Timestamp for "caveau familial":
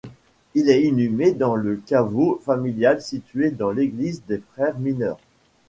1.75-3.03